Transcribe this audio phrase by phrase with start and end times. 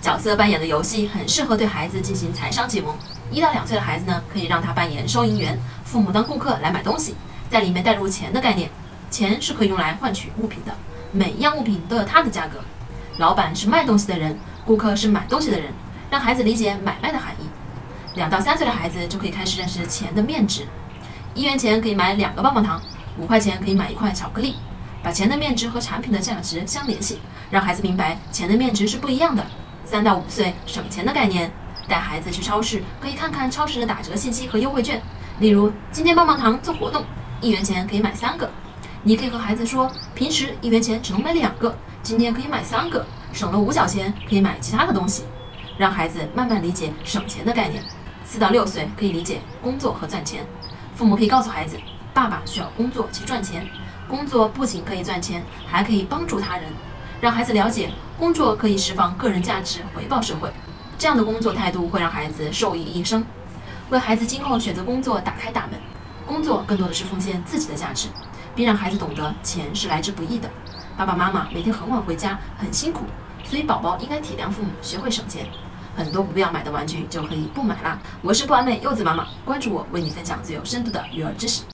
[0.00, 2.94] 角色扮演的游戏很适合对孩子进行财商启蒙。
[3.30, 7.14] 一到两岁的孩子呢，可以让他扮演收银员，父母当顾客来买东西，
[7.50, 8.70] 在里面带入钱的概念。
[9.10, 10.72] 钱是可以用来换取物品的，
[11.12, 12.60] 每一样物品都有它的价格。
[13.18, 15.72] 老板是卖东西的人，顾客是买东西的人，
[16.08, 17.44] 让孩子理解买卖的含义。
[18.14, 20.66] 两到三岁的孩子就可以开始认识钱的面值，
[21.34, 22.80] 一元钱可以买两个棒棒糖，
[23.18, 24.56] 五块钱可以买一块巧克力。
[25.02, 27.20] 把钱的面值和产品的价值相联系，
[27.50, 29.44] 让孩子明白钱的面值是不一样的。
[29.90, 31.50] 三到五岁省钱的概念，
[31.88, 35.02] 带孩子去超市，可以看看超市的打折信息和优惠券。
[35.40, 37.04] 例如，今天棒棒糖做活动，
[37.40, 38.48] 一元钱可以买三个。
[39.02, 45.24] 你可以和孩子说，平时一元钱只能买两个，今天可以买三个，省了五角钱可以买其他的东西，
[45.76, 47.82] 让孩子慢慢理解省钱的概念。
[48.24, 50.46] 四到六岁可以理解工作和赚钱，
[50.94, 51.76] 父母可以告诉孩子，
[52.14, 53.66] 爸爸需要工作去赚钱。
[54.06, 56.66] 工作不仅可以赚钱，还可以帮助他人，
[57.20, 60.50] 让孩子了解工作可以释放个人价值，回报社会。
[60.96, 63.22] 这样的工作态度会让孩子受益一生，
[63.90, 65.78] 为孩子今后选择工作打开大门。
[66.26, 68.08] 工作更多的是奉献自己的价值，
[68.54, 70.48] 并让孩子懂得钱是来之不易的。
[70.96, 73.04] 爸爸妈妈每天很晚回家，很辛苦，
[73.44, 75.46] 所以宝宝应该体谅父母，学会省钱。
[75.94, 77.98] 很多不必要买的玩具就可以不买啦。
[78.22, 81.64] 我是不完美柚子妈妈，关注我，为你分享最有深度的育儿知识。